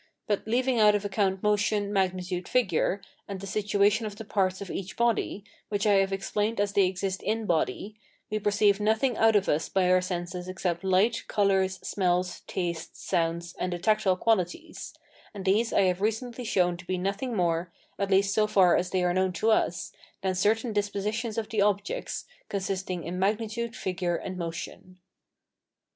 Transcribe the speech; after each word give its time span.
But 0.25 0.47
leaving 0.47 0.79
out 0.79 0.95
of 0.95 1.05
account 1.05 1.43
motion, 1.43 1.93
magnitude, 1.93 2.47
figure, 2.47 3.01
[and 3.27 3.39
the 3.39 3.45
situation 3.45 4.03
of 4.07 4.15
the 4.15 4.25
parts 4.25 4.59
of 4.59 4.71
each 4.71 4.97
body], 4.97 5.43
which 5.69 5.85
I 5.85 5.93
have 5.97 6.11
explained 6.11 6.59
as 6.59 6.73
they 6.73 6.87
exist 6.87 7.21
in 7.21 7.45
body, 7.45 7.93
we 8.31 8.39
perceive 8.39 8.79
nothing 8.79 9.15
out 9.15 9.35
of 9.35 9.47
us 9.47 9.69
by 9.69 9.91
our 9.91 10.01
senses 10.01 10.47
except 10.47 10.83
light, 10.83 11.23
colours, 11.27 11.77
smells, 11.87 12.39
tastes, 12.47 12.99
sounds, 12.99 13.53
and 13.59 13.73
the 13.73 13.77
tactile 13.77 14.17
qualities; 14.17 14.95
and 15.35 15.45
these 15.45 15.71
I 15.71 15.81
have 15.81 16.01
recently 16.01 16.45
shown 16.45 16.77
to 16.77 16.85
be 16.87 16.97
nothing 16.97 17.35
more, 17.35 17.71
at 17.99 18.09
least 18.09 18.33
so 18.33 18.47
far 18.47 18.75
as 18.75 18.89
they 18.89 19.03
are 19.03 19.13
known 19.13 19.33
to 19.33 19.51
us, 19.51 19.91
than 20.23 20.33
certain 20.33 20.73
dispositions 20.73 21.37
of 21.37 21.47
the 21.49 21.61
objects, 21.61 22.25
consisting 22.49 23.03
in 23.03 23.19
magnitude, 23.19 23.75
figure, 23.75 24.15
and 24.15 24.35
motion. 24.35 24.97